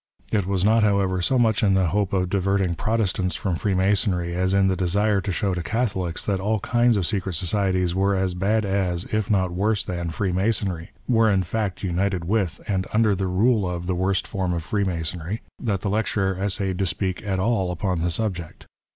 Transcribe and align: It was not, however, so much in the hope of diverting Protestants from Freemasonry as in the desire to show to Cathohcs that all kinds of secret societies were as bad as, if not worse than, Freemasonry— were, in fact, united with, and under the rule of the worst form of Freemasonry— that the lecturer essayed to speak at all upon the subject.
It 0.31 0.47
was 0.47 0.65
not, 0.65 0.81
however, 0.81 1.21
so 1.21 1.37
much 1.37 1.61
in 1.61 1.75
the 1.75 1.89
hope 1.89 2.11
of 2.11 2.27
diverting 2.31 2.73
Protestants 2.73 3.35
from 3.35 3.55
Freemasonry 3.55 4.33
as 4.35 4.51
in 4.51 4.65
the 4.67 4.75
desire 4.75 5.21
to 5.21 5.31
show 5.31 5.53
to 5.53 5.61
Cathohcs 5.61 6.25
that 6.25 6.39
all 6.39 6.59
kinds 6.61 6.97
of 6.97 7.05
secret 7.05 7.35
societies 7.35 7.93
were 7.93 8.15
as 8.15 8.33
bad 8.33 8.65
as, 8.65 9.03
if 9.11 9.29
not 9.29 9.51
worse 9.51 9.85
than, 9.85 10.09
Freemasonry— 10.09 10.89
were, 11.07 11.29
in 11.29 11.43
fact, 11.43 11.83
united 11.83 12.25
with, 12.25 12.59
and 12.67 12.87
under 12.91 13.13
the 13.13 13.27
rule 13.27 13.69
of 13.69 13.85
the 13.85 13.93
worst 13.93 14.25
form 14.27 14.53
of 14.53 14.63
Freemasonry— 14.63 15.43
that 15.61 15.81
the 15.81 15.89
lecturer 15.91 16.33
essayed 16.33 16.79
to 16.79 16.87
speak 16.87 17.21
at 17.21 17.37
all 17.37 17.69
upon 17.71 17.99
the 17.99 18.09
subject. 18.09 18.65